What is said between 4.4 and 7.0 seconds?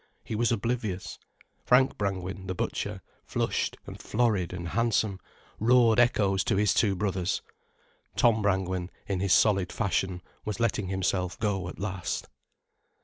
and handsome, roared echoes to his two